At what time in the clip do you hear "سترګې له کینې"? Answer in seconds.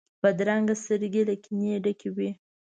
0.83-1.73